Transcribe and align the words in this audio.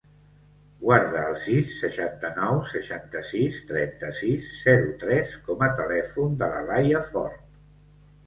Guarda 0.83 1.19
el 1.31 1.35
sis, 1.41 1.67
seixanta-nou, 1.81 2.61
seixanta-sis, 2.69 3.59
trenta-sis, 3.71 4.49
zero, 4.63 4.89
tres 5.03 5.35
com 5.49 5.61
a 5.67 5.71
telèfon 5.83 6.33
de 6.43 6.49
la 6.55 6.65
Laia 6.71 7.03
Fort. 7.13 7.45